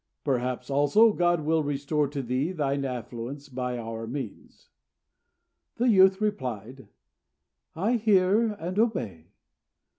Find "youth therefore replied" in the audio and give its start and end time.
5.89-6.87